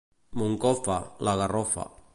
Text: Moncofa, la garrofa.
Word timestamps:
Moncofa, 0.41 0.97
la 1.29 1.37
garrofa. 1.43 1.89